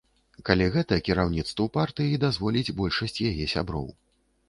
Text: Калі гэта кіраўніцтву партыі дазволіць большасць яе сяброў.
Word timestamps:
Калі 0.47 0.69
гэта 0.75 0.97
кіраўніцтву 1.09 1.69
партыі 1.77 2.19
дазволіць 2.27 2.75
большасць 2.83 3.19
яе 3.33 3.51
сяброў. 3.57 3.91